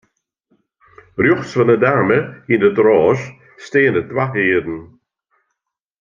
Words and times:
Rjochts 1.21 1.53
fan 1.57 1.71
'e 1.73 1.77
dame 1.83 2.17
yn 2.53 2.65
it 2.69 2.77
rôs 2.85 3.21
steane 3.65 4.01
twa 4.09 4.25
hearen. 4.33 4.79